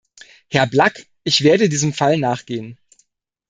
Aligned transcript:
Herr 0.49 0.65
Blak, 0.65 1.05
ich 1.23 1.43
werde 1.43 1.69
diesem 1.69 1.93
Fall 1.93 2.17
nachgehen. 2.17 2.79